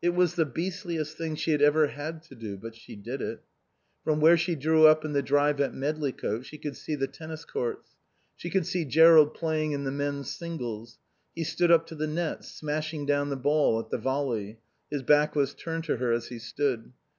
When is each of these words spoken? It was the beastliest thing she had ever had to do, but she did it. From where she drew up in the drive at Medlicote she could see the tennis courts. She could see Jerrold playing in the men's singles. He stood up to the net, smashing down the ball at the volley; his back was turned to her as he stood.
It 0.00 0.14
was 0.14 0.36
the 0.36 0.46
beastliest 0.46 1.18
thing 1.18 1.34
she 1.36 1.50
had 1.50 1.60
ever 1.60 1.88
had 1.88 2.22
to 2.22 2.34
do, 2.34 2.56
but 2.56 2.74
she 2.74 2.96
did 2.96 3.20
it. 3.20 3.42
From 4.02 4.18
where 4.18 4.38
she 4.38 4.54
drew 4.54 4.86
up 4.86 5.04
in 5.04 5.12
the 5.12 5.20
drive 5.20 5.60
at 5.60 5.74
Medlicote 5.74 6.46
she 6.46 6.56
could 6.56 6.78
see 6.78 6.94
the 6.94 7.06
tennis 7.06 7.44
courts. 7.44 7.90
She 8.38 8.48
could 8.48 8.64
see 8.64 8.86
Jerrold 8.86 9.34
playing 9.34 9.72
in 9.72 9.84
the 9.84 9.90
men's 9.90 10.34
singles. 10.34 10.98
He 11.34 11.44
stood 11.44 11.70
up 11.70 11.86
to 11.88 11.94
the 11.94 12.06
net, 12.06 12.42
smashing 12.46 13.04
down 13.04 13.28
the 13.28 13.36
ball 13.36 13.78
at 13.78 13.90
the 13.90 13.98
volley; 13.98 14.60
his 14.90 15.02
back 15.02 15.36
was 15.36 15.52
turned 15.52 15.84
to 15.84 15.98
her 15.98 16.10
as 16.10 16.28
he 16.28 16.38
stood. 16.38 16.94